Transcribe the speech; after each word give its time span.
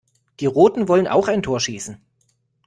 Die 0.39 0.47
Roten 0.47 0.87
wollen 0.87 1.07
auch 1.07 1.27
ein 1.27 1.43
Tor 1.43 1.59
schießen. 1.59 2.01